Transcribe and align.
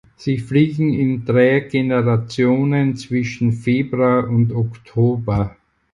Sie 0.15 0.39
fliegen 0.39 0.93
in 0.95 1.25
drei 1.25 1.59
Generationen 1.59 2.95
zwischen 2.95 3.53
Februar 3.53 4.27
und 4.27 4.51
Oktober. 4.51 5.55